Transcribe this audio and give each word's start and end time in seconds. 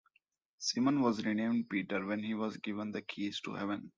Simon 0.57 0.99
was 1.03 1.23
renamed 1.23 1.69
Peter 1.69 2.03
when 2.03 2.23
he 2.23 2.33
was 2.33 2.57
given 2.57 2.91
the 2.91 3.03
Keys 3.03 3.39
to 3.41 3.53
Heaven. 3.53 3.87